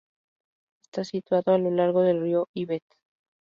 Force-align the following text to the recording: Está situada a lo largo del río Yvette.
Está 0.81 1.03
situada 1.05 1.53
a 1.53 1.57
lo 1.59 1.69
largo 1.69 2.01
del 2.01 2.21
río 2.21 2.49
Yvette. 2.55 2.95